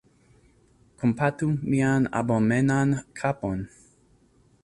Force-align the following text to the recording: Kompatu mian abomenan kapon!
Kompatu 1.01 1.47
mian 1.73 2.03
abomenan 2.19 2.89
kapon! 3.19 3.59